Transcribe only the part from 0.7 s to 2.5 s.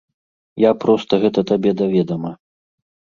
проста гэта табе да ведама.